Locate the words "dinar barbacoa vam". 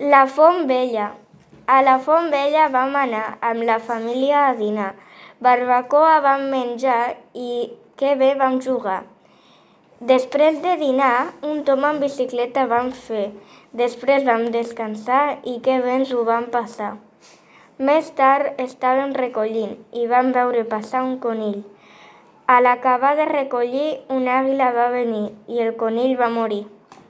4.54-6.44